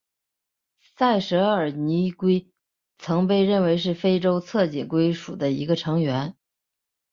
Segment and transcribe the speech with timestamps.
[0.95, 2.49] 塞舌耳泥龟
[2.97, 6.35] 曾被认为是非洲侧颈龟属的一个成员。